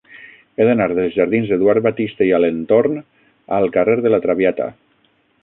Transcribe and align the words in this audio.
He 0.61 0.65
d'anar 0.69 0.87
dels 0.99 1.17
jardins 1.17 1.51
d'Eduard 1.51 1.83
Batiste 1.89 2.27
i 2.29 2.33
Alentorn 2.39 2.99
al 3.59 3.71
carrer 3.77 4.01
de 4.07 4.15
La 4.15 4.23
Traviata. 4.27 4.73